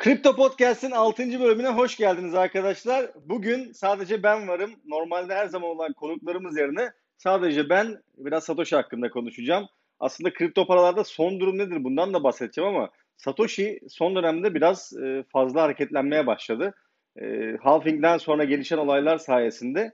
Kripto 0.00 0.36
Podcast'in 0.36 0.90
6. 0.90 1.40
bölümüne 1.40 1.68
hoş 1.68 1.96
geldiniz 1.96 2.34
arkadaşlar. 2.34 3.10
Bugün 3.24 3.72
sadece 3.72 4.22
ben 4.22 4.48
varım. 4.48 4.70
Normalde 4.86 5.34
her 5.34 5.46
zaman 5.46 5.70
olan 5.70 5.92
konuklarımız 5.92 6.58
yerine 6.58 6.90
sadece 7.16 7.68
ben 7.68 8.02
biraz 8.18 8.44
Satoshi 8.44 8.76
hakkında 8.76 9.10
konuşacağım. 9.10 9.68
Aslında 9.98 10.32
kripto 10.32 10.66
paralarda 10.66 11.04
son 11.04 11.40
durum 11.40 11.58
nedir 11.58 11.84
bundan 11.84 12.14
da 12.14 12.22
bahsedeceğim 12.24 12.70
ama 12.70 12.90
Satoshi 13.16 13.80
son 13.88 14.16
dönemde 14.16 14.54
biraz 14.54 14.92
e, 15.02 15.24
fazla 15.32 15.62
hareketlenmeye 15.62 16.26
başladı. 16.26 16.74
E, 17.22 17.56
halving'den 17.62 18.18
sonra 18.18 18.44
gelişen 18.44 18.78
olaylar 18.78 19.18
sayesinde 19.18 19.92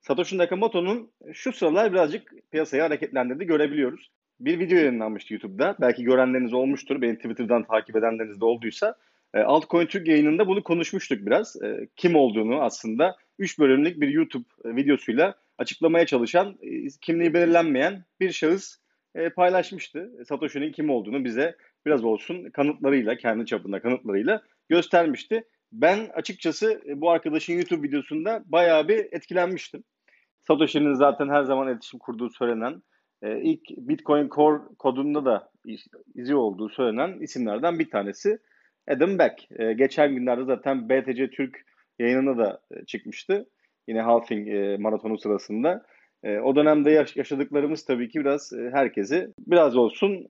Satoshi 0.00 0.38
Nakamoto'nun 0.38 1.10
şu 1.32 1.52
sıralar 1.52 1.92
birazcık 1.92 2.32
piyasayı 2.50 2.82
hareketlendirdi 2.82 3.44
görebiliyoruz. 3.44 4.10
Bir 4.40 4.58
video 4.58 4.78
yayınlanmıştı 4.78 5.34
YouTube'da. 5.34 5.76
Belki 5.80 6.04
görenleriniz 6.04 6.52
olmuştur. 6.52 7.02
Benim 7.02 7.16
Twitter'dan 7.16 7.64
takip 7.64 7.96
edenleriniz 7.96 8.40
de 8.40 8.44
olduysa. 8.44 8.96
E, 9.36 9.40
Altcoin 9.40 9.86
Türk 9.86 10.08
yayınında 10.08 10.46
bunu 10.46 10.62
konuşmuştuk 10.62 11.26
biraz. 11.26 11.62
E, 11.62 11.88
kim 11.96 12.16
olduğunu 12.16 12.62
aslında 12.62 13.16
3 13.38 13.58
bölümlük 13.58 14.00
bir 14.00 14.08
YouTube 14.08 14.44
e, 14.64 14.76
videosuyla 14.76 15.34
açıklamaya 15.58 16.06
çalışan, 16.06 16.58
kimliği 17.00 17.34
belirlenmeyen 17.34 18.04
bir 18.20 18.32
şahıs 18.32 18.76
paylaşmıştı. 19.36 20.10
Satoshi'nin 20.28 20.72
kim 20.72 20.90
olduğunu 20.90 21.24
bize 21.24 21.56
biraz 21.86 22.04
olsun 22.04 22.50
kanıtlarıyla, 22.50 23.16
kendi 23.16 23.46
çapında 23.46 23.80
kanıtlarıyla 23.80 24.42
göstermişti. 24.68 25.44
Ben 25.72 26.08
açıkçası 26.14 26.82
bu 26.96 27.10
arkadaşın 27.10 27.52
YouTube 27.52 27.88
videosunda 27.88 28.42
bayağı 28.46 28.88
bir 28.88 28.98
etkilenmiştim. 29.12 29.84
Satoshi'nin 30.40 30.94
zaten 30.94 31.28
her 31.28 31.44
zaman 31.44 31.68
iletişim 31.68 31.98
kurduğu 31.98 32.30
söylenen, 32.30 32.82
ilk 33.22 33.60
Bitcoin 33.70 34.28
Core 34.28 34.62
kodunda 34.78 35.24
da 35.24 35.50
izi 36.14 36.34
olduğu 36.34 36.68
söylenen 36.68 37.18
isimlerden 37.20 37.78
bir 37.78 37.90
tanesi. 37.90 38.38
Adam 38.88 39.18
Beck. 39.18 39.48
E, 39.58 39.72
geçen 39.72 40.14
günlerde 40.14 40.44
zaten 40.44 40.88
BTC 40.88 41.30
Türk 41.30 41.64
yayınına 41.98 42.38
da 42.38 42.60
e, 42.70 42.84
çıkmıştı. 42.84 43.46
Yine 43.88 44.00
halving 44.00 44.48
e, 44.48 44.76
maratonu 44.76 45.18
sırasında. 45.18 45.86
E, 46.24 46.38
o 46.38 46.56
dönemde 46.56 46.90
yaş- 46.90 47.16
yaşadıklarımız 47.16 47.84
tabii 47.84 48.08
ki 48.08 48.20
biraz 48.20 48.52
e, 48.52 48.70
herkesi 48.72 49.28
biraz 49.46 49.76
olsun 49.76 50.28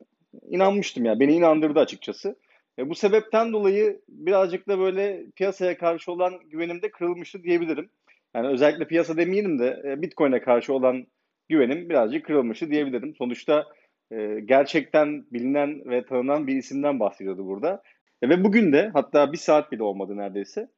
inanmıştım 0.48 1.04
ya. 1.04 1.20
Beni 1.20 1.34
inandırdı 1.34 1.80
açıkçası. 1.80 2.36
E, 2.78 2.88
bu 2.90 2.94
sebepten 2.94 3.52
dolayı 3.52 4.00
birazcık 4.08 4.68
da 4.68 4.78
böyle 4.78 5.24
piyasaya 5.36 5.78
karşı 5.78 6.12
olan 6.12 6.34
güvenim 6.50 6.82
de 6.82 6.90
kırılmıştı 6.90 7.42
diyebilirim. 7.42 7.90
Yani 8.34 8.48
özellikle 8.48 8.86
piyasa 8.86 9.16
demeyelim 9.16 9.58
de 9.58 9.82
e, 9.84 10.02
Bitcoin'e 10.02 10.40
karşı 10.40 10.74
olan 10.74 11.06
güvenim 11.48 11.88
birazcık 11.88 12.24
kırılmıştı 12.26 12.70
diyebilirim. 12.70 13.14
Sonuçta 13.18 13.64
e, 14.12 14.40
gerçekten 14.44 15.24
bilinen 15.32 15.90
ve 15.90 16.04
tanınan 16.04 16.46
bir 16.46 16.56
isimden 16.56 17.00
bahsediyordu 17.00 17.46
burada. 17.46 17.82
E, 18.22 18.28
ve 18.28 18.44
bugün 18.44 18.72
de 18.72 18.90
hatta 18.92 19.32
bir 19.32 19.38
saat 19.38 19.72
bile 19.72 19.82
olmadı 19.82 20.16
neredeyse 20.16 20.68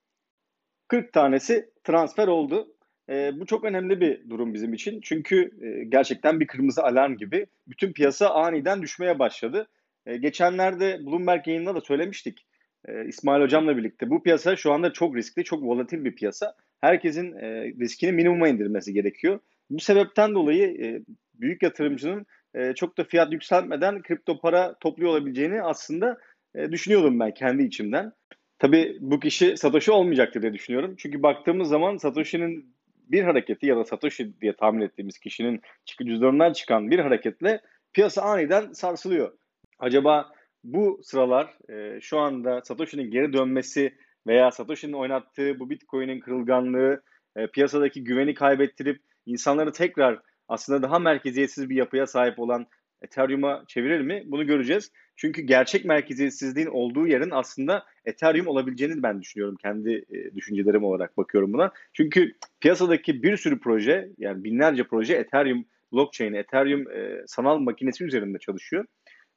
40 0.89 1.13
tanesi 1.13 1.71
transfer 1.85 2.29
oldu. 2.29 2.75
E, 3.11 3.41
bu 3.41 3.47
çok 3.47 3.65
önemli 3.65 4.01
bir 4.01 4.31
durum 4.31 4.55
bizim 4.55 4.75
için. 4.75 5.01
Çünkü 5.01 5.51
e, 5.63 5.85
gerçekten 5.85 6.41
bir 6.41 6.47
kırmızı 6.47 6.83
alarm 6.83 7.17
gibi 7.17 7.47
bütün 7.69 7.93
piyasa 7.93 8.31
aniden 8.31 8.83
düşmeye 8.83 9.19
başladı. 9.19 9.69
E, 10.07 10.17
geçenlerde 10.17 11.07
Bloomberg 11.07 11.47
yayınında 11.47 11.75
da 11.75 11.81
söylemiştik. 11.81 12.47
E, 12.89 13.05
İsmail 13.07 13.43
Hocam'la 13.43 13.77
birlikte. 13.77 14.11
Bu 14.11 14.23
piyasa 14.23 14.57
şu 14.57 14.73
anda 14.73 14.93
çok 14.93 15.17
riskli, 15.17 15.45
çok 15.45 15.63
volatil 15.63 16.05
bir 16.05 16.15
piyasa. 16.15 16.55
Herkesin 16.81 17.33
e, 17.37 17.65
riskini 17.81 18.13
minimuma 18.13 18.49
indirmesi 18.49 18.93
gerekiyor. 18.93 19.41
Bu 19.71 19.81
sebepten 19.81 20.35
dolayı 20.35 20.85
e, 20.85 21.03
büyük 21.35 21.63
yatırımcının 21.63 22.27
e, 22.55 22.75
çok 22.75 22.99
da 22.99 23.05
fiyat 23.05 23.33
yükseltmeden 23.33 24.03
kripto 24.03 24.41
para 24.41 24.75
topluyor 24.81 25.11
olabileceğini 25.11 25.63
aslında 25.63 26.19
e, 26.55 26.73
düşünüyordum 26.73 27.21
ben 27.21 27.35
kendi 27.35 27.63
içimden. 27.63 28.13
Tabii 28.59 28.97
bu 29.01 29.21
kişi 29.21 29.57
Satoshi 29.57 29.93
olmayacaktır 29.93 30.43
diye 30.43 30.53
düşünüyorum. 30.53 30.95
Çünkü 30.99 31.23
baktığımız 31.23 31.69
zaman 31.69 31.97
Satoshi'nin 31.97 32.75
bir 33.09 33.23
hareketi 33.23 33.67
ya 33.67 33.77
da 33.77 33.85
Satoshi 33.85 34.41
diye 34.41 34.53
tahmin 34.53 34.81
ettiğimiz 34.81 35.19
kişinin 35.19 35.61
cüzdanından 36.07 36.53
çıkan 36.53 36.91
bir 36.91 36.99
hareketle 36.99 37.61
piyasa 37.93 38.23
aniden 38.23 38.73
sarsılıyor. 38.73 39.33
Acaba 39.79 40.33
bu 40.65 41.01
sıralar 41.03 41.71
e, 41.71 42.01
şu 42.01 42.19
anda 42.19 42.61
Satoshi'nin 42.65 43.11
geri 43.11 43.33
dönmesi 43.33 43.95
veya 44.27 44.51
Satoshi'nin 44.51 44.93
oynattığı 44.93 45.61
bu 45.61 45.71
Bitcoin'in 45.71 46.21
kırılganlığı 46.21 47.03
e, 47.37 47.47
piyasadaki 47.47 48.05
güveni 48.05 48.35
kaybettirip 48.35 49.01
insanları 49.27 49.73
tekrar 49.73 50.21
aslında 50.49 50.83
daha 50.83 50.99
merkeziyetsiz 50.99 51.71
bir 51.71 51.77
yapıya 51.77 52.07
sahip 52.07 52.39
olan 52.39 52.67
Ethereum'a 53.03 53.65
çevirir 53.69 54.01
mi? 54.01 54.23
Bunu 54.27 54.47
göreceğiz. 54.47 54.93
Çünkü 55.19 55.43
gerçek 55.43 55.85
merkeziyetsizliğin 55.85 56.67
olduğu 56.67 57.07
yerin 57.07 57.31
aslında 57.31 57.85
Ethereum 58.05 58.47
olabileceğini 58.47 59.03
ben 59.03 59.21
düşünüyorum. 59.21 59.57
Kendi 59.63 60.05
e, 60.11 60.35
düşüncelerim 60.35 60.85
olarak 60.85 61.17
bakıyorum 61.17 61.53
buna. 61.53 61.73
Çünkü 61.93 62.33
piyasadaki 62.61 63.23
bir 63.23 63.37
sürü 63.37 63.61
proje 63.61 64.09
yani 64.19 64.45
binlerce 64.45 64.85
proje 64.85 65.15
Ethereum 65.15 65.65
blockchain, 65.93 66.33
Ethereum 66.33 66.91
e, 66.91 67.23
sanal 67.27 67.59
makinesi 67.59 68.05
üzerinde 68.05 68.39
çalışıyor. 68.39 68.85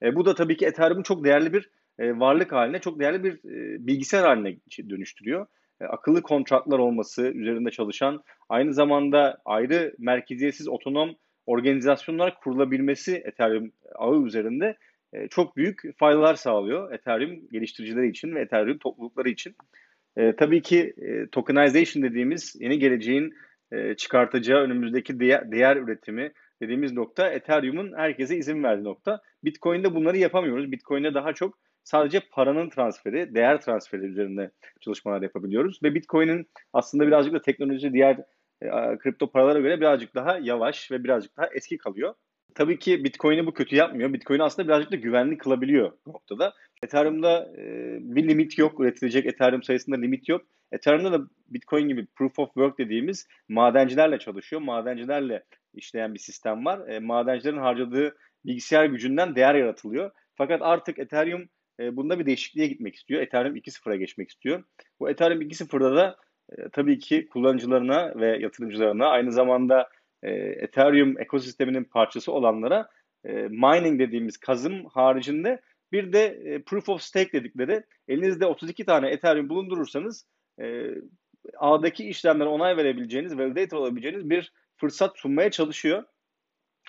E, 0.04 0.16
bu 0.16 0.26
da 0.26 0.36
tabii 0.36 0.58
ki 0.58 0.66
Ethereum'u 0.66 1.04
çok 1.04 1.24
değerli 1.24 1.54
bir 1.54 1.70
varlık 2.00 2.52
haline, 2.52 2.80
çok 2.80 3.00
değerli 3.00 3.24
bir 3.24 3.40
bilgisayar 3.88 4.24
haline 4.24 4.58
dönüştürüyor. 4.90 5.46
Akıllı 5.90 6.22
kontratlar 6.22 6.80
olması 6.80 7.22
üzerinde 7.22 7.72
çalışan, 7.72 8.24
aynı 8.50 8.74
zamanda 8.74 9.42
ayrı 9.46 9.96
merkeziyetsiz 9.98 10.68
otonom 10.68 11.16
organizasyonlar 11.46 12.40
kurulabilmesi 12.40 13.16
Ethereum 13.26 13.72
ağı 13.96 14.26
üzerinde 14.26 14.78
e, 15.14 15.28
çok 15.28 15.58
büyük 15.58 15.98
faydalar 16.00 16.36
sağlıyor 16.36 16.94
Ethereum 16.94 17.48
geliştiricileri 17.52 18.10
için 18.10 18.36
ve 18.36 18.42
Ethereum 18.42 18.78
toplulukları 18.78 19.30
için. 19.30 19.56
E, 20.18 20.36
tabii 20.36 20.62
ki 20.62 20.94
e, 20.98 21.28
tokenization 21.28 22.04
dediğimiz 22.04 22.56
yeni 22.60 22.80
geleceğin 22.80 23.34
e, 23.72 23.96
çıkartacağı 23.96 24.62
önümüzdeki 24.62 25.20
değer, 25.20 25.52
değer 25.52 25.78
üretimi 25.78 26.32
dediğimiz 26.62 26.94
nokta 26.94 27.30
Ethereum'un 27.30 27.94
herkese 27.98 28.38
izin 28.38 28.64
verdiği 28.64 28.84
nokta. 28.84 29.22
Bitcoin'de 29.44 29.96
bunları 29.96 30.18
yapamıyoruz. 30.18 30.72
Bitcoin'de 30.72 31.14
daha 31.14 31.34
çok 31.34 31.58
sadece 31.84 32.20
paranın 32.32 32.70
transferi, 32.70 33.36
değer 33.36 33.62
transferi 33.62 34.02
üzerinde 34.02 34.52
çalışmalar 34.82 35.22
yapabiliyoruz. 35.22 35.80
Ve 35.84 35.96
Bitcoin'in 35.96 36.48
aslında 36.74 37.08
birazcık 37.08 37.34
da 37.34 37.42
teknoloji 37.42 37.94
diğer 37.94 38.18
e, 38.62 38.98
kripto 38.98 39.32
paralara 39.32 39.60
göre 39.60 39.80
birazcık 39.80 40.16
daha 40.16 40.38
yavaş 40.38 40.92
ve 40.92 41.04
birazcık 41.04 41.38
daha 41.38 41.48
eski 41.56 41.78
kalıyor. 41.78 42.14
Tabii 42.56 42.80
ki 42.80 43.04
Bitcoin'i 43.04 43.46
bu 43.46 43.54
kötü 43.54 43.76
yapmıyor. 43.76 44.14
Bitcoin'i 44.14 44.44
aslında 44.44 44.68
birazcık 44.68 44.92
da 44.92 44.96
güvenli 44.96 45.38
kılabiliyor 45.38 45.92
bu 46.06 46.10
noktada. 46.10 46.54
Ethereum'da 46.84 47.52
e, 47.58 47.64
bir 48.02 48.28
limit 48.28 48.58
yok. 48.58 48.80
Üretilecek 48.80 49.26
Ethereum 49.26 49.64
sayısında 49.64 49.96
limit 49.96 50.30
yok. 50.30 50.42
Ethereum'da 50.72 51.12
da 51.12 51.28
Bitcoin 51.50 51.88
gibi 51.88 52.06
Proof 52.16 52.40
of 52.40 52.48
Work 52.48 52.78
dediğimiz 52.78 53.28
madencilerle 53.50 54.20
çalışıyor. 54.20 54.62
Madencilerle 54.62 55.44
işleyen 55.74 56.14
bir 56.14 56.20
sistem 56.20 56.66
var. 56.66 56.88
E, 56.88 57.00
madencilerin 57.00 57.58
harcadığı 57.58 58.16
bilgisayar 58.46 58.86
gücünden 58.86 59.36
değer 59.36 59.56
yaratılıyor. 59.56 60.12
Fakat 60.36 60.62
artık 60.62 61.00
Ethereum 61.00 61.50
e, 61.80 61.96
bunda 61.96 62.20
bir 62.20 62.26
değişikliğe 62.26 62.68
gitmek 62.68 62.96
istiyor. 62.96 63.22
Ethereum 63.22 63.56
2.0'a 63.56 63.96
geçmek 63.96 64.30
istiyor. 64.30 64.64
Bu 65.00 65.10
Ethereum 65.10 65.42
2.0'da 65.42 65.96
da 65.96 66.16
e, 66.58 66.70
tabii 66.70 67.00
ki 67.00 67.28
kullanıcılarına 67.28 68.14
ve 68.16 68.38
yatırımcılarına 68.38 69.08
aynı 69.08 69.32
zamanda 69.32 69.90
e, 70.24 70.32
Ethereum 70.34 71.22
ekosisteminin 71.22 71.84
parçası 71.84 72.32
olanlara 72.32 72.90
e, 73.26 73.32
mining 73.34 74.00
dediğimiz 74.00 74.38
kazım 74.38 74.86
haricinde 74.86 75.62
bir 75.92 76.14
de 76.14 76.26
e, 76.26 76.62
proof 76.62 76.90
of 76.90 77.02
stake 77.02 77.32
dedikleri 77.32 77.84
elinizde 78.08 78.46
32 78.46 78.86
tane 78.86 79.10
Ethereum 79.10 79.50
bulundurursanız 79.50 80.26
e, 80.62 80.88
ağdaki 81.58 82.10
işlemlere 82.10 82.50
onay 82.50 82.78
verebileceğiniz, 82.78 83.38
validator 83.38 83.78
olabileceğiniz 83.78 84.30
bir 84.30 84.54
fırsat 84.78 85.18
sunmaya 85.18 85.52
çalışıyor. 85.52 86.04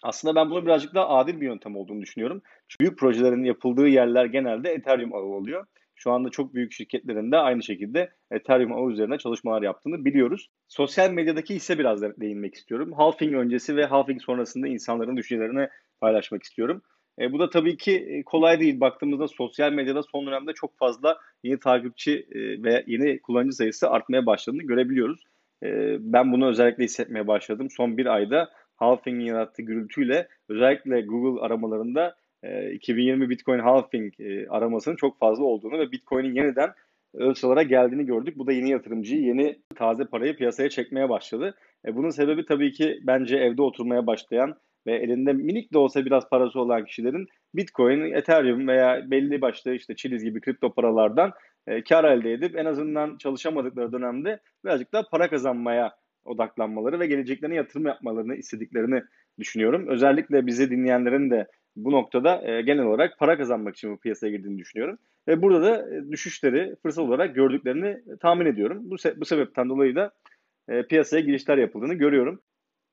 Aslında 0.02 0.34
ben 0.34 0.50
bunu 0.50 0.66
birazcık 0.66 0.94
daha 0.94 1.08
adil 1.08 1.40
bir 1.40 1.46
yöntem 1.46 1.76
olduğunu 1.76 2.02
düşünüyorum. 2.02 2.42
Çünkü 2.68 2.80
büyük 2.80 2.98
projelerin 2.98 3.44
yapıldığı 3.44 3.88
yerler 3.88 4.24
genelde 4.24 4.70
Ethereum 4.70 5.14
ağı 5.14 5.22
oluyor. 5.22 5.66
Şu 6.02 6.12
anda 6.12 6.30
çok 6.30 6.54
büyük 6.54 6.72
şirketlerin 6.72 7.32
de 7.32 7.36
aynı 7.36 7.62
şekilde 7.62 8.10
Ethereum 8.30 8.72
ağı 8.72 8.90
üzerine 8.90 9.18
çalışmalar 9.18 9.62
yaptığını 9.62 10.04
biliyoruz. 10.04 10.50
Sosyal 10.68 11.10
medyadaki 11.10 11.54
ise 11.54 11.78
biraz 11.78 12.02
değinmek 12.02 12.54
istiyorum. 12.54 12.92
Halving 12.92 13.34
öncesi 13.34 13.76
ve 13.76 13.84
halving 13.84 14.22
sonrasında 14.22 14.68
insanların 14.68 15.16
düşüncelerini 15.16 15.68
paylaşmak 16.00 16.42
istiyorum. 16.42 16.82
E, 17.18 17.32
bu 17.32 17.38
da 17.38 17.50
tabii 17.50 17.76
ki 17.76 17.96
e, 17.96 18.22
kolay 18.22 18.60
değil. 18.60 18.80
Baktığımızda 18.80 19.28
sosyal 19.28 19.72
medyada 19.72 20.02
son 20.02 20.26
dönemde 20.26 20.52
çok 20.52 20.78
fazla 20.78 21.18
yeni 21.42 21.58
takipçi 21.58 22.26
e, 22.32 22.62
ve 22.62 22.84
yeni 22.86 23.20
kullanıcı 23.20 23.56
sayısı 23.56 23.90
artmaya 23.90 24.26
başladığını 24.26 24.62
görebiliyoruz. 24.62 25.24
E, 25.62 25.96
ben 26.00 26.32
bunu 26.32 26.48
özellikle 26.48 26.84
hissetmeye 26.84 27.26
başladım. 27.26 27.68
Son 27.70 27.96
bir 27.96 28.06
ayda 28.06 28.50
halving'in 28.76 29.26
yarattığı 29.26 29.62
gürültüyle 29.62 30.28
özellikle 30.48 31.00
Google 31.00 31.40
aramalarında 31.40 32.16
2020 32.72 33.30
Bitcoin 33.30 33.58
halving 33.58 34.14
aramasının 34.48 34.96
çok 34.96 35.18
fazla 35.18 35.44
olduğunu 35.44 35.78
ve 35.78 35.92
Bitcoin'in 35.92 36.34
yeniden 36.34 36.70
ölçülere 37.14 37.62
geldiğini 37.64 38.06
gördük. 38.06 38.38
Bu 38.38 38.46
da 38.46 38.52
yeni 38.52 38.70
yatırımcıyı, 38.70 39.22
yeni 39.22 39.58
taze 39.74 40.04
parayı 40.04 40.36
piyasaya 40.36 40.68
çekmeye 40.68 41.08
başladı. 41.08 41.54
bunun 41.86 42.10
sebebi 42.10 42.46
tabii 42.46 42.72
ki 42.72 43.00
bence 43.02 43.36
evde 43.36 43.62
oturmaya 43.62 44.06
başlayan 44.06 44.56
ve 44.86 44.94
elinde 44.94 45.32
minik 45.32 45.72
de 45.72 45.78
olsa 45.78 46.04
biraz 46.04 46.28
parası 46.28 46.60
olan 46.60 46.84
kişilerin 46.84 47.28
Bitcoin, 47.54 48.12
Ethereum 48.12 48.68
veya 48.68 49.10
belli 49.10 49.40
başlı 49.40 49.74
işte 49.74 49.96
Chiliz 49.96 50.24
gibi 50.24 50.40
kripto 50.40 50.74
paralardan 50.74 51.32
e, 51.66 51.84
kar 51.84 52.04
elde 52.04 52.32
edip 52.32 52.56
en 52.56 52.64
azından 52.64 53.16
çalışamadıkları 53.16 53.92
dönemde 53.92 54.40
birazcık 54.64 54.92
daha 54.92 55.02
para 55.08 55.30
kazanmaya 55.30 55.96
odaklanmaları 56.24 57.00
ve 57.00 57.06
geleceklerine 57.06 57.54
yatırım 57.54 57.86
yapmalarını 57.86 58.36
istediklerini 58.36 59.02
düşünüyorum. 59.38 59.86
Özellikle 59.88 60.46
bizi 60.46 60.70
dinleyenlerin 60.70 61.30
de 61.30 61.46
bu 61.76 61.92
noktada 61.92 62.42
e, 62.50 62.62
genel 62.62 62.84
olarak 62.84 63.18
para 63.18 63.36
kazanmak 63.36 63.76
için 63.76 63.92
bu 63.92 64.00
piyasaya 64.00 64.30
girdiğini 64.30 64.58
düşünüyorum. 64.58 64.98
Ve 65.28 65.42
burada 65.42 65.62
da 65.62 65.96
e, 65.96 66.10
düşüşleri 66.10 66.76
fırsat 66.82 67.04
olarak 67.04 67.34
gördüklerini 67.34 68.18
tahmin 68.20 68.46
ediyorum. 68.46 68.90
Bu, 68.90 68.94
se- 68.94 69.20
bu 69.20 69.24
sebepten 69.24 69.68
dolayı 69.68 69.94
da 69.96 70.12
e, 70.68 70.82
piyasaya 70.86 71.20
girişler 71.20 71.58
yapıldığını 71.58 71.94
görüyorum. 71.94 72.42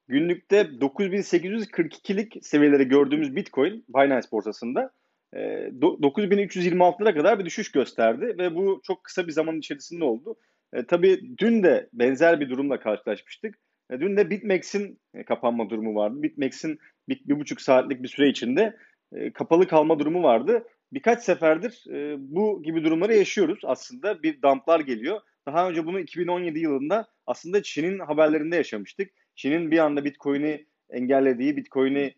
Günlükte 0.07 0.61
9842'lik 0.61 2.45
seviyeleri 2.45 2.87
gördüğümüz 2.87 3.35
Bitcoin 3.35 3.85
Binance 3.89 4.27
borsasında 4.31 4.91
e, 5.33 5.39
9326'lara 5.39 7.13
kadar 7.13 7.39
bir 7.39 7.45
düşüş 7.45 7.71
gösterdi 7.71 8.35
ve 8.37 8.55
bu 8.55 8.81
çok 8.83 9.03
kısa 9.03 9.27
bir 9.27 9.31
zaman 9.31 9.57
içerisinde 9.57 10.03
oldu. 10.03 10.35
E, 10.73 10.85
tabii 10.85 11.21
dün 11.37 11.63
de 11.63 11.89
benzer 11.93 12.39
bir 12.39 12.49
durumla 12.49 12.79
karşılaşmıştık. 12.79 13.55
E, 13.91 13.99
dün 13.99 14.17
de 14.17 14.29
BitMEX'in 14.29 14.99
e, 15.13 15.23
kapanma 15.23 15.69
durumu 15.69 15.95
vardı. 15.95 16.23
BitMEX'in 16.23 16.79
bir, 17.09 17.21
bir 17.25 17.39
buçuk 17.39 17.61
saatlik 17.61 18.03
bir 18.03 18.07
süre 18.07 18.29
içinde 18.29 18.77
e, 19.13 19.33
kapalı 19.33 19.67
kalma 19.67 19.99
durumu 19.99 20.23
vardı. 20.23 20.63
Birkaç 20.93 21.23
seferdir 21.23 21.83
bu 22.17 22.63
gibi 22.63 22.83
durumları 22.83 23.15
yaşıyoruz. 23.15 23.59
Aslında 23.63 24.23
bir 24.23 24.41
dumplar 24.41 24.79
geliyor. 24.79 25.21
Daha 25.45 25.69
önce 25.69 25.85
bunu 25.85 25.99
2017 25.99 26.59
yılında 26.59 27.07
aslında 27.27 27.63
Çin'in 27.63 27.99
haberlerinde 27.99 28.55
yaşamıştık. 28.55 29.11
Çin'in 29.35 29.71
bir 29.71 29.77
anda 29.77 30.05
Bitcoin'i 30.05 30.65
engellediği, 30.89 31.57
Bitcoin'i 31.57 32.13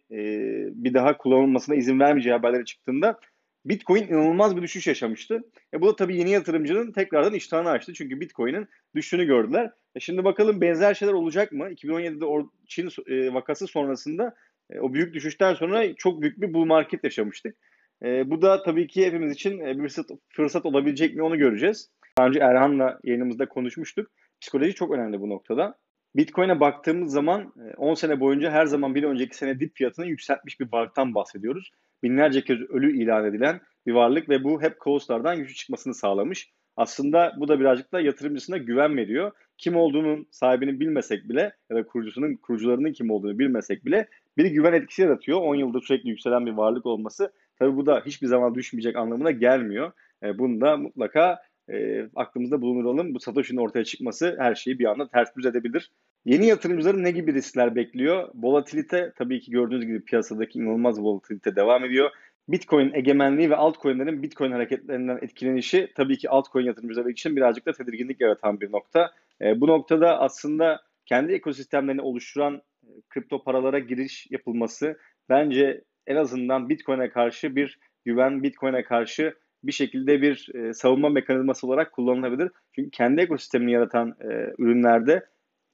bir 0.83 0.93
daha 0.93 1.17
kullanılmasına 1.17 1.75
izin 1.75 1.99
vermeyeceği 1.99 2.35
haberleri 2.35 2.65
çıktığında 2.65 3.19
Bitcoin 3.65 4.07
inanılmaz 4.07 4.57
bir 4.57 4.61
düşüş 4.61 4.87
yaşamıştı. 4.87 5.43
E 5.73 5.81
bu 5.81 5.87
da 5.87 5.95
tabii 5.95 6.17
yeni 6.17 6.29
yatırımcının 6.29 6.91
tekrardan 6.91 7.33
iştahını 7.33 7.69
açtı. 7.69 7.93
Çünkü 7.93 8.19
Bitcoin'in 8.19 8.67
düştüğünü 8.95 9.25
gördüler. 9.25 9.71
E 9.95 9.99
şimdi 9.99 10.23
bakalım 10.23 10.61
benzer 10.61 10.93
şeyler 10.93 11.13
olacak 11.13 11.51
mı? 11.51 11.69
2017'de 11.71 12.47
Çin 12.67 12.89
e, 13.07 13.33
vakası 13.33 13.67
sonrasında 13.67 14.35
e, 14.69 14.79
o 14.79 14.93
büyük 14.93 15.13
düşüşten 15.13 15.53
sonra 15.53 15.95
çok 15.95 16.21
büyük 16.21 16.41
bir 16.41 16.53
bull 16.53 16.65
market 16.65 17.03
yaşamıştık. 17.03 17.55
E, 18.03 18.29
bu 18.29 18.41
da 18.41 18.63
tabii 18.63 18.87
ki 18.87 19.05
hepimiz 19.05 19.33
için 19.33 19.59
e, 19.59 19.77
bir 19.77 19.81
fırsat, 19.81 20.05
fırsat 20.29 20.65
olabilecek 20.65 21.15
mi 21.15 21.23
onu 21.23 21.37
göreceğiz. 21.37 21.89
Daha 22.17 22.27
önce 22.27 22.39
Erhan'la 22.39 22.99
yayınımızda 23.03 23.49
konuşmuştuk. 23.49 24.11
Psikoloji 24.41 24.73
çok 24.73 24.91
önemli 24.91 25.21
bu 25.21 25.29
noktada. 25.29 25.77
Bitcoin'e 26.15 26.59
baktığımız 26.59 27.11
zaman 27.11 27.53
10 27.77 27.93
sene 27.93 28.19
boyunca 28.19 28.51
her 28.51 28.65
zaman 28.65 28.95
bir 28.95 29.03
önceki 29.03 29.37
sene 29.37 29.59
dip 29.59 29.75
fiyatını 29.75 30.05
yükseltmiş 30.05 30.59
bir 30.59 30.71
varlıktan 30.71 31.15
bahsediyoruz. 31.15 31.71
Binlerce 32.03 32.43
kez 32.43 32.61
ölü 32.61 33.03
ilan 33.03 33.25
edilen 33.25 33.61
bir 33.87 33.91
varlık 33.91 34.29
ve 34.29 34.43
bu 34.43 34.61
hep 34.61 34.79
kaoslardan 34.79 35.37
güçlü 35.37 35.53
çıkmasını 35.53 35.93
sağlamış. 35.93 36.51
Aslında 36.75 37.33
bu 37.37 37.47
da 37.47 37.59
birazcık 37.59 37.91
da 37.91 38.01
yatırımcısına 38.01 38.57
güven 38.57 38.97
veriyor. 38.97 39.31
Kim 39.57 39.75
olduğunun 39.75 40.27
sahibini 40.31 40.79
bilmesek 40.79 41.29
bile 41.29 41.55
ya 41.69 41.77
da 41.77 41.85
kurucusunun 41.85 42.35
kurucularının 42.35 42.93
kim 42.93 43.11
olduğunu 43.11 43.39
bilmesek 43.39 43.85
bile 43.85 44.07
bir 44.37 44.45
güven 44.45 44.73
etkisi 44.73 45.01
yaratıyor. 45.01 45.41
10 45.41 45.55
yıldır 45.55 45.81
sürekli 45.81 46.09
yükselen 46.09 46.45
bir 46.45 46.51
varlık 46.51 46.85
olması. 46.85 47.33
Tabii 47.59 47.75
bu 47.75 47.85
da 47.85 48.01
hiçbir 48.05 48.27
zaman 48.27 48.55
düşmeyecek 48.55 48.95
anlamına 48.95 49.31
gelmiyor. 49.31 49.91
E, 50.23 50.37
bunu 50.39 50.61
da 50.61 50.77
mutlaka 50.77 51.41
e, 51.69 52.05
aklımızda 52.15 52.61
bulunduralım. 52.61 53.13
Bu 53.13 53.19
Satoshi'nin 53.19 53.61
ortaya 53.61 53.83
çıkması 53.83 54.35
her 54.39 54.55
şeyi 54.55 54.79
bir 54.79 54.85
anda 54.85 55.07
ters 55.07 55.35
düz 55.35 55.45
edebilir. 55.45 55.91
Yeni 56.25 56.45
yatırımcıların 56.45 57.03
ne 57.03 57.11
gibi 57.11 57.33
riskler 57.33 57.75
bekliyor? 57.75 58.29
Volatilite 58.33 59.11
tabii 59.17 59.39
ki 59.39 59.51
gördüğünüz 59.51 59.85
gibi 59.85 60.01
piyasadaki 60.01 60.59
inanılmaz 60.59 61.01
volatilite 61.01 61.55
devam 61.55 61.85
ediyor. 61.85 62.09
Bitcoin 62.47 62.93
egemenliği 62.93 63.49
ve 63.49 63.55
altcoin'lerin 63.55 64.23
Bitcoin 64.23 64.51
hareketlerinden 64.51 65.19
etkilenişi 65.21 65.91
tabii 65.95 66.17
ki 66.17 66.29
altcoin 66.29 66.65
yatırımcıları 66.65 67.11
için 67.11 67.35
birazcık 67.35 67.65
da 67.65 67.71
tedirginlik 67.71 68.21
yaratan 68.21 68.61
bir 68.61 68.71
nokta. 68.71 69.11
E, 69.41 69.61
bu 69.61 69.67
noktada 69.67 70.19
aslında 70.19 70.81
kendi 71.05 71.33
ekosistemlerini 71.33 72.01
oluşturan 72.01 72.61
e, 72.83 72.89
kripto 73.09 73.43
paralara 73.43 73.79
giriş 73.79 74.27
yapılması 74.31 74.97
bence 75.29 75.83
en 76.07 76.15
azından 76.15 76.69
Bitcoin'e 76.69 77.09
karşı 77.09 77.55
bir 77.55 77.79
güven, 78.05 78.43
Bitcoin'e 78.43 78.83
karşı 78.83 79.35
bir 79.63 79.71
şekilde 79.71 80.21
bir 80.21 80.49
e, 80.55 80.73
savunma 80.73 81.09
mekanizması 81.09 81.67
olarak 81.67 81.91
kullanılabilir. 81.91 82.51
Çünkü 82.75 82.89
kendi 82.91 83.21
ekosistemini 83.21 83.71
yaratan 83.71 84.15
e, 84.21 84.53
ürünlerde 84.57 85.25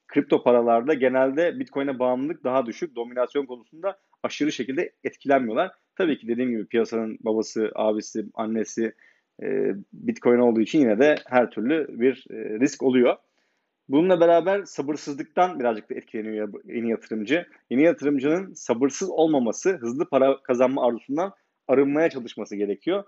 kripto 0.07 0.43
paralarda 0.43 0.93
genelde 0.93 1.59
Bitcoin'e 1.59 1.99
bağımlılık 1.99 2.43
daha 2.43 2.65
düşük. 2.65 2.95
Dominasyon 2.95 3.45
konusunda 3.45 3.99
aşırı 4.23 4.51
şekilde 4.51 4.93
etkilenmiyorlar. 5.03 5.71
Tabii 5.95 6.17
ki 6.17 6.27
dediğim 6.27 6.51
gibi 6.51 6.65
piyasanın 6.65 7.17
babası, 7.21 7.71
abisi, 7.75 8.25
annesi 8.33 8.93
e, 9.43 9.73
Bitcoin 9.93 10.39
olduğu 10.39 10.61
için 10.61 10.79
yine 10.79 10.99
de 10.99 11.15
her 11.25 11.51
türlü 11.51 11.87
bir 11.89 12.25
e, 12.29 12.59
risk 12.59 12.83
oluyor. 12.83 13.15
Bununla 13.89 14.19
beraber 14.19 14.63
sabırsızlıktan 14.63 15.59
birazcık 15.59 15.89
da 15.89 15.95
etkileniyor 15.95 16.53
yeni 16.65 16.89
yatırımcı. 16.89 17.45
Yeni 17.69 17.83
yatırımcının 17.83 18.53
sabırsız 18.53 19.09
olmaması, 19.09 19.77
hızlı 19.77 20.09
para 20.09 20.41
kazanma 20.43 20.87
arzusundan 20.87 21.33
arınmaya 21.67 22.09
çalışması 22.09 22.55
gerekiyor. 22.55 23.03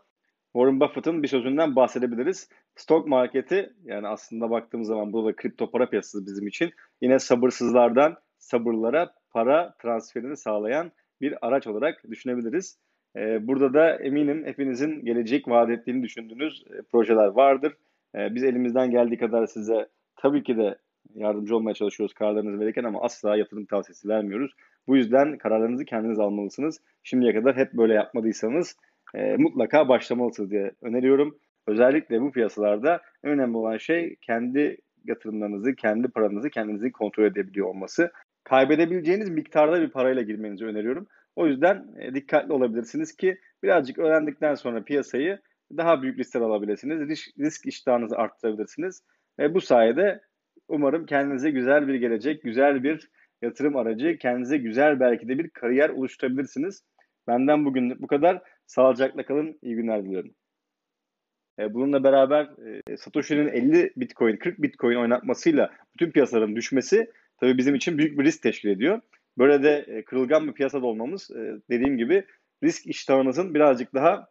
Warren 0.53 0.79
Buffett'ın 0.79 1.23
bir 1.23 1.27
sözünden 1.27 1.75
bahsedebiliriz. 1.75 2.49
Stock 2.75 3.07
marketi 3.07 3.73
yani 3.83 4.07
aslında 4.07 4.49
baktığımız 4.49 4.87
zaman 4.87 5.13
burada 5.13 5.35
kripto 5.35 5.71
para 5.71 5.89
piyasası 5.89 6.25
bizim 6.25 6.47
için 6.47 6.71
yine 7.01 7.19
sabırsızlardan 7.19 8.15
sabırlara 8.37 9.13
para 9.31 9.75
transferini 9.81 10.37
sağlayan 10.37 10.91
bir 11.21 11.47
araç 11.47 11.67
olarak 11.67 12.03
düşünebiliriz. 12.09 12.77
Ee, 13.15 13.47
burada 13.47 13.73
da 13.73 13.95
eminim 13.95 14.45
hepinizin 14.45 15.05
gelecek 15.05 15.47
vaat 15.47 15.69
ettiğini 15.69 16.03
düşündüğünüz 16.03 16.63
e, 16.69 16.81
projeler 16.81 17.27
vardır. 17.27 17.73
Ee, 18.15 18.35
biz 18.35 18.43
elimizden 18.43 18.91
geldiği 18.91 19.17
kadar 19.17 19.45
size 19.45 19.87
tabii 20.15 20.43
ki 20.43 20.57
de 20.57 20.77
yardımcı 21.15 21.55
olmaya 21.55 21.73
çalışıyoruz 21.73 22.13
kararlarınızı 22.13 22.59
verirken 22.59 22.83
ama 22.83 23.01
asla 23.01 23.37
yatırım 23.37 23.65
tavsiyesi 23.65 24.07
vermiyoruz. 24.07 24.51
Bu 24.87 24.97
yüzden 24.97 25.37
kararlarınızı 25.37 25.85
kendiniz 25.85 26.19
almalısınız. 26.19 26.81
Şimdiye 27.03 27.33
kadar 27.33 27.55
hep 27.55 27.73
böyle 27.73 27.93
yapmadıysanız 27.93 28.75
e, 29.15 29.37
mutlaka 29.37 29.89
başlamalısınız 29.89 30.51
diye 30.51 30.71
öneriyorum. 30.81 31.37
Özellikle 31.67 32.21
bu 32.21 32.31
piyasalarda 32.31 33.01
en 33.23 33.31
önemli 33.31 33.57
olan 33.57 33.77
şey 33.77 34.15
kendi 34.21 34.77
yatırımlarınızı, 35.05 35.75
kendi 35.75 36.07
paranızı 36.07 36.49
kendinizin 36.49 36.91
kontrol 36.91 37.23
edebiliyor 37.23 37.67
olması. 37.67 38.11
Kaybedebileceğiniz 38.43 39.29
miktarda 39.29 39.81
bir 39.81 39.89
parayla 39.89 40.21
girmenizi 40.21 40.65
öneriyorum. 40.65 41.07
O 41.35 41.47
yüzden 41.47 41.85
e, 41.99 42.13
dikkatli 42.13 42.53
olabilirsiniz 42.53 43.15
ki 43.15 43.37
birazcık 43.63 43.99
öğrendikten 43.99 44.55
sonra 44.55 44.83
piyasayı 44.83 45.39
daha 45.77 46.01
büyük 46.01 46.19
riskler 46.19 46.41
alabilirsiniz. 46.41 47.09
Risk, 47.09 47.39
risk 47.39 47.65
iştahınızı 47.65 48.17
arttırabilirsiniz. 48.17 49.03
Ve 49.39 49.53
bu 49.53 49.61
sayede 49.61 50.21
umarım 50.67 51.05
kendinize 51.05 51.51
güzel 51.51 51.87
bir 51.87 51.95
gelecek, 51.95 52.43
güzel 52.43 52.83
bir 52.83 53.09
yatırım 53.41 53.75
aracı, 53.75 54.17
kendinize 54.17 54.57
güzel 54.57 54.99
belki 54.99 55.27
de 55.27 55.37
bir 55.37 55.49
kariyer 55.49 55.89
oluşturabilirsiniz. 55.89 56.83
Benden 57.27 57.65
bugün 57.65 58.01
bu 58.01 58.07
kadar. 58.07 58.41
Sağlıcakla 58.69 59.25
kalın. 59.25 59.59
İyi 59.61 59.75
günler 59.75 60.05
diliyorum. 60.05 60.31
E, 61.59 61.73
bununla 61.73 62.03
beraber 62.03 62.49
e, 62.89 62.97
Satoshi'nin 62.97 63.47
50 63.47 63.93
Bitcoin, 63.97 64.37
40 64.37 64.61
Bitcoin 64.61 64.95
oynatmasıyla 64.95 65.71
bütün 65.93 66.11
piyasaların 66.11 66.55
düşmesi 66.55 67.11
tabii 67.39 67.57
bizim 67.57 67.75
için 67.75 67.97
büyük 67.97 68.19
bir 68.19 68.23
risk 68.23 68.41
teşkil 68.43 68.69
ediyor. 68.69 69.01
Böyle 69.37 69.63
de 69.63 69.85
e, 69.87 70.03
kırılgan 70.03 70.47
bir 70.47 70.53
piyasada 70.53 70.85
olmamız 70.85 71.29
dediğim 71.69 71.97
gibi 71.97 72.25
risk 72.63 72.87
iştahınızın 72.87 73.53
birazcık 73.53 73.93
daha 73.93 74.27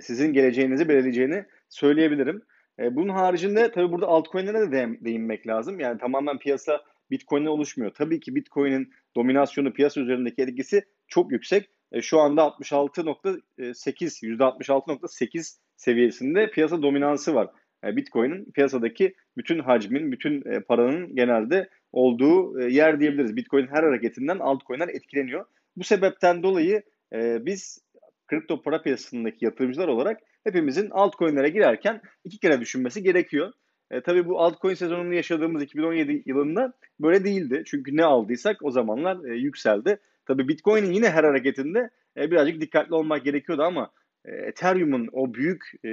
sizin 0.00 0.32
geleceğinizi 0.32 0.88
belirleyeceğini 0.88 1.44
söyleyebilirim. 1.68 2.42
Bunun 2.78 3.08
haricinde 3.08 3.72
tabii 3.72 3.92
burada 3.92 4.06
altcoin'lere 4.06 4.72
de 4.72 4.88
değinmek 5.00 5.46
lazım. 5.46 5.80
Yani 5.80 5.98
tamamen 5.98 6.38
piyasa 6.38 6.82
Bitcoin'e 7.10 7.48
oluşmuyor. 7.48 7.94
Tabii 7.94 8.20
ki 8.20 8.34
Bitcoin'in 8.34 8.92
dominasyonu 9.16 9.72
piyasa 9.72 10.00
üzerindeki 10.00 10.42
etkisi 10.42 10.84
çok 11.08 11.32
yüksek. 11.32 11.70
Şu 12.02 12.20
anda 12.20 12.42
66.8, 12.42 13.42
%66.8 13.58 15.58
seviyesinde 15.76 16.50
piyasa 16.50 16.82
dominansı 16.82 17.34
var. 17.34 17.50
Bitcoin'in 17.84 18.52
piyasadaki 18.52 19.14
bütün 19.36 19.58
hacmin, 19.58 20.12
bütün 20.12 20.50
e, 20.50 20.60
paranın 20.60 21.16
genelde 21.16 21.68
olduğu 21.92 22.60
e, 22.60 22.72
yer 22.72 23.00
diyebiliriz. 23.00 23.36
Bitcoin 23.36 23.66
her 23.66 23.82
hareketinden 23.82 24.38
altcoin'ler 24.38 24.88
etkileniyor. 24.88 25.44
Bu 25.76 25.84
sebepten 25.84 26.42
dolayı 26.42 26.82
e, 27.12 27.46
biz 27.46 27.78
kripto 28.26 28.62
para 28.62 28.82
piyasasındaki 28.82 29.44
yatırımcılar 29.44 29.88
olarak 29.88 30.20
hepimizin 30.44 30.90
altcoin'lere 30.90 31.48
girerken 31.48 32.00
iki 32.24 32.38
kere 32.38 32.60
düşünmesi 32.60 33.02
gerekiyor. 33.02 33.52
E, 33.90 34.00
tabii 34.00 34.26
bu 34.26 34.40
altcoin 34.40 34.74
sezonunu 34.74 35.14
yaşadığımız 35.14 35.62
2017 35.62 36.22
yılında 36.26 36.72
böyle 37.00 37.24
değildi. 37.24 37.62
Çünkü 37.66 37.96
ne 37.96 38.04
aldıysak 38.04 38.56
o 38.62 38.70
zamanlar 38.70 39.24
e, 39.24 39.36
yükseldi. 39.36 39.98
Tabii 40.26 40.48
Bitcoin'in 40.48 40.92
yine 40.92 41.10
her 41.10 41.24
hareketinde 41.24 41.90
e, 42.16 42.30
birazcık 42.30 42.60
dikkatli 42.60 42.94
olmak 42.94 43.24
gerekiyordu 43.24 43.62
ama 43.62 43.90
e, 44.24 44.32
Ethereum'un 44.32 45.08
o 45.12 45.34
büyük 45.34 45.62
e, 45.84 45.88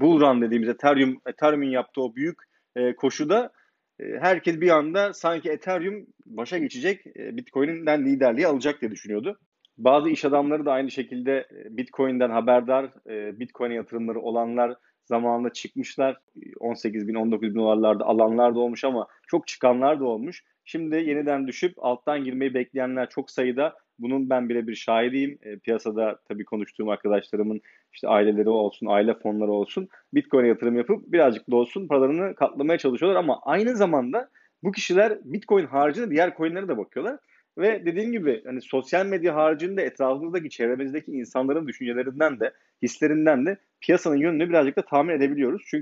bull 0.00 0.20
run 0.20 0.42
dediğimiz 0.42 0.68
Ethereum 0.68 1.20
Ethereum'un 1.26 1.70
yaptığı 1.70 2.02
o 2.02 2.14
büyük 2.14 2.38
e, 2.76 2.96
koşuda 2.96 3.52
e, 4.00 4.04
herkes 4.20 4.60
bir 4.60 4.70
anda 4.70 5.12
sanki 5.12 5.50
Ethereum 5.50 6.06
başa 6.26 6.58
geçecek, 6.58 7.06
e, 7.06 7.36
Bitcoin'den 7.36 8.04
liderliği 8.04 8.46
alacak 8.46 8.80
diye 8.80 8.90
düşünüyordu. 8.90 9.38
Bazı 9.78 10.10
iş 10.10 10.24
adamları 10.24 10.66
da 10.66 10.72
aynı 10.72 10.90
şekilde 10.90 11.32
e, 11.36 11.76
Bitcoin'den 11.76 12.30
haberdar, 12.30 12.84
e, 13.10 13.40
Bitcoin 13.40 13.70
yatırımları 13.70 14.20
olanlar 14.20 14.76
zamanında 15.04 15.52
çıkmışlar. 15.52 16.16
18 16.60 17.08
bin, 17.08 17.14
19 17.14 17.48
bin 17.48 17.54
dolarlarda 17.54 18.04
alanlar 18.04 18.54
da 18.54 18.58
olmuş 18.58 18.84
ama 18.84 19.06
çok 19.26 19.46
çıkanlar 19.46 20.00
da 20.00 20.04
olmuş. 20.04 20.44
Şimdi 20.68 20.96
yeniden 20.96 21.46
düşüp 21.46 21.74
alttan 21.76 22.24
girmeyi 22.24 22.54
bekleyenler 22.54 23.08
çok 23.08 23.30
sayıda. 23.30 23.76
Bunun 23.98 24.30
ben 24.30 24.48
birebir 24.48 24.74
şahidiyim. 24.74 25.38
E, 25.42 25.58
piyasada 25.58 26.18
tabii 26.28 26.44
konuştuğum 26.44 26.88
arkadaşlarımın 26.88 27.60
işte 27.92 28.08
aileleri 28.08 28.48
olsun, 28.48 28.86
aile 28.86 29.14
fonları 29.14 29.50
olsun 29.50 29.88
Bitcoin'e 30.14 30.48
yatırım 30.48 30.76
yapıp 30.76 31.12
birazcık 31.12 31.50
da 31.50 31.56
olsun 31.56 31.88
paralarını 31.88 32.34
katlamaya 32.34 32.78
çalışıyorlar 32.78 33.18
ama 33.18 33.40
aynı 33.42 33.76
zamanda 33.76 34.30
bu 34.62 34.72
kişiler 34.72 35.18
Bitcoin 35.24 35.66
haricinde 35.66 36.10
diğer 36.10 36.36
coinlere 36.36 36.68
de 36.68 36.78
bakıyorlar. 36.78 37.18
Ve 37.58 37.86
dediğim 37.86 38.12
gibi 38.12 38.42
hani 38.46 38.62
sosyal 38.62 39.06
medya 39.06 39.34
haricinde 39.34 39.82
etrafımızdaki, 39.82 40.50
çevremizdeki 40.50 41.12
insanların 41.12 41.68
düşüncelerinden 41.68 42.40
de, 42.40 42.52
hislerinden 42.82 43.46
de 43.46 43.56
piyasanın 43.80 44.16
yönünü 44.16 44.48
birazcık 44.48 44.76
da 44.76 44.82
tahmin 44.82 45.14
edebiliyoruz. 45.14 45.62
Çünkü 45.66 45.74